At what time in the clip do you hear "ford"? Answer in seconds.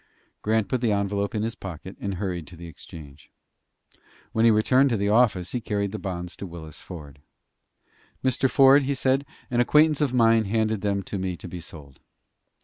6.81-7.19, 8.49-8.81